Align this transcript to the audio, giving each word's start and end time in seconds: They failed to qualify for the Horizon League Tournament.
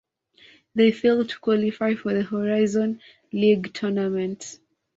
They 0.73 0.91
failed 0.91 1.29
to 1.29 1.37
qualify 1.39 1.93
for 1.93 2.11
the 2.15 2.23
Horizon 2.23 3.01
League 3.31 3.71
Tournament. 3.71 4.57